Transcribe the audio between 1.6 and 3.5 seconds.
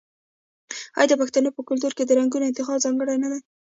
کلتور کې د رنګونو انتخاب ځانګړی نه دی؟